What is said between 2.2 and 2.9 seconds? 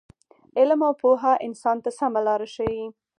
لاره ښیي.